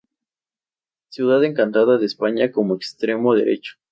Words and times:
Ciudad 1.09 1.43
Encantada 1.43 1.99
de 1.99 2.07
España 2.07 2.51
como 2.51 2.73
extremo 2.73 3.35
derecho. 3.35 3.75